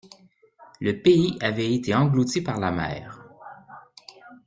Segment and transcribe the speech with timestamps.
[0.79, 3.21] Le pays avait été englouti par la mer.